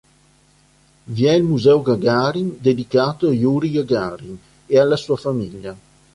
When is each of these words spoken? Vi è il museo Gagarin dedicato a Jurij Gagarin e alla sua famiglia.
Vi 1.03 1.25
è 1.25 1.31
il 1.33 1.43
museo 1.43 1.83
Gagarin 1.83 2.57
dedicato 2.59 3.27
a 3.27 3.31
Jurij 3.33 3.85
Gagarin 3.85 4.35
e 4.65 4.79
alla 4.79 4.97
sua 4.97 5.15
famiglia. 5.15 5.77